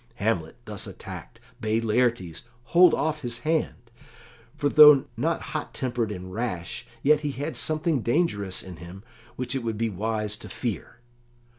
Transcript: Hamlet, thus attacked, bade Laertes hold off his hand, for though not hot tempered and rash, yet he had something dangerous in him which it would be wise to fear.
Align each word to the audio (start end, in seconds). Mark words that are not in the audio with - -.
Hamlet, 0.15 0.57
thus 0.65 0.87
attacked, 0.87 1.39
bade 1.59 1.85
Laertes 1.85 2.41
hold 2.63 2.95
off 2.95 3.21
his 3.21 3.41
hand, 3.45 3.91
for 4.57 4.67
though 4.67 5.05
not 5.15 5.41
hot 5.53 5.75
tempered 5.75 6.11
and 6.11 6.33
rash, 6.33 6.87
yet 7.03 7.19
he 7.21 7.29
had 7.33 7.55
something 7.55 8.01
dangerous 8.01 8.63
in 8.63 8.77
him 8.77 9.03
which 9.35 9.53
it 9.53 9.61
would 9.61 9.77
be 9.77 9.91
wise 9.91 10.35
to 10.37 10.49
fear. 10.49 11.01